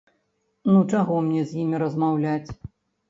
[0.71, 2.49] Ну чаго мне з імі размаўляць?